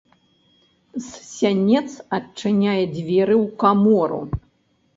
З 1.07 1.21
сянец 1.33 1.85
адчыняе 2.19 2.83
дзверы 2.97 3.35
ў 3.43 3.45
камору. 3.65 4.21